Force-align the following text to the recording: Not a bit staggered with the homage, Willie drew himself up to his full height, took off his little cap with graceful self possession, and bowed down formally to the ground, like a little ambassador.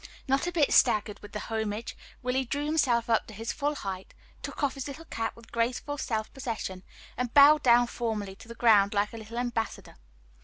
Not 0.27 0.47
a 0.47 0.51
bit 0.51 0.73
staggered 0.73 1.19
with 1.19 1.31
the 1.31 1.39
homage, 1.41 1.95
Willie 2.23 2.43
drew 2.43 2.65
himself 2.65 3.07
up 3.07 3.27
to 3.27 3.35
his 3.35 3.51
full 3.53 3.75
height, 3.75 4.15
took 4.41 4.63
off 4.63 4.73
his 4.73 4.87
little 4.87 5.05
cap 5.05 5.35
with 5.35 5.51
graceful 5.51 5.99
self 5.99 6.33
possession, 6.33 6.81
and 7.17 7.31
bowed 7.35 7.61
down 7.61 7.85
formally 7.85 8.35
to 8.37 8.47
the 8.47 8.55
ground, 8.55 8.95
like 8.95 9.13
a 9.13 9.17
little 9.17 9.37
ambassador. 9.37 9.97